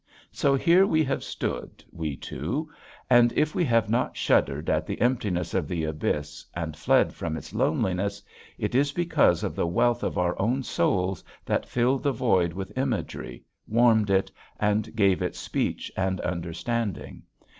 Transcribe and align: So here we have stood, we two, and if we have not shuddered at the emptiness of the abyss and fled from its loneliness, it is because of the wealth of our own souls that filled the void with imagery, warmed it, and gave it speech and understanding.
So 0.31 0.55
here 0.55 0.87
we 0.87 1.03
have 1.03 1.23
stood, 1.23 1.83
we 1.91 2.15
two, 2.15 2.71
and 3.07 3.31
if 3.33 3.53
we 3.53 3.63
have 3.65 3.87
not 3.87 4.17
shuddered 4.17 4.67
at 4.67 4.87
the 4.87 4.99
emptiness 4.99 5.53
of 5.53 5.67
the 5.67 5.83
abyss 5.83 6.43
and 6.55 6.75
fled 6.75 7.13
from 7.13 7.37
its 7.37 7.53
loneliness, 7.53 8.19
it 8.57 8.73
is 8.73 8.93
because 8.93 9.43
of 9.43 9.55
the 9.55 9.67
wealth 9.67 10.01
of 10.01 10.17
our 10.17 10.35
own 10.41 10.63
souls 10.63 11.23
that 11.45 11.67
filled 11.69 12.01
the 12.01 12.11
void 12.11 12.51
with 12.51 12.75
imagery, 12.75 13.43
warmed 13.67 14.09
it, 14.09 14.31
and 14.59 14.95
gave 14.95 15.21
it 15.21 15.35
speech 15.35 15.91
and 15.95 16.19
understanding. 16.21 17.21